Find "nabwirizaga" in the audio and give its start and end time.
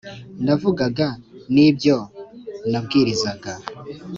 2.69-3.53